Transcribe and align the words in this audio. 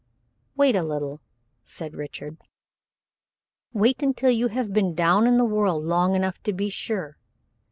"Wait 0.57 0.75
a 0.75 0.81
little," 0.81 1.21
said 1.63 1.93
Richard. 1.93 2.37
"Wait 3.71 4.01
until 4.01 4.31
you 4.31 4.47
have 4.47 4.73
been 4.73 4.95
down 4.95 5.27
in 5.27 5.37
the 5.37 5.45
world 5.45 5.83
long 5.83 6.15
enough 6.15 6.41
to 6.41 6.53
be 6.53 6.69
sure. 6.71 7.17